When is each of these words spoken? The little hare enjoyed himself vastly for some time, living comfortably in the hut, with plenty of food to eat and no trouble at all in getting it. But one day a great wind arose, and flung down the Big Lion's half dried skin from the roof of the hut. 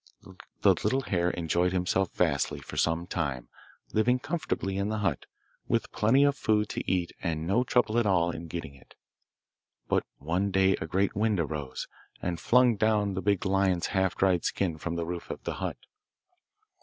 The 0.63 0.69
little 0.73 1.01
hare 1.01 1.29
enjoyed 1.29 1.73
himself 1.73 2.11
vastly 2.15 2.59
for 2.59 2.75
some 2.75 3.05
time, 3.05 3.49
living 3.93 4.17
comfortably 4.17 4.75
in 4.75 4.89
the 4.89 4.97
hut, 5.05 5.27
with 5.67 5.91
plenty 5.91 6.23
of 6.23 6.35
food 6.35 6.69
to 6.69 6.91
eat 6.91 7.11
and 7.21 7.45
no 7.45 7.63
trouble 7.63 7.99
at 7.99 8.07
all 8.07 8.31
in 8.31 8.47
getting 8.47 8.73
it. 8.73 8.95
But 9.87 10.03
one 10.17 10.49
day 10.49 10.75
a 10.81 10.87
great 10.87 11.15
wind 11.15 11.39
arose, 11.39 11.87
and 12.19 12.39
flung 12.39 12.77
down 12.77 13.13
the 13.13 13.21
Big 13.21 13.45
Lion's 13.45 13.87
half 13.93 14.15
dried 14.15 14.43
skin 14.43 14.79
from 14.79 14.95
the 14.95 15.05
roof 15.05 15.29
of 15.29 15.43
the 15.43 15.53
hut. 15.61 15.77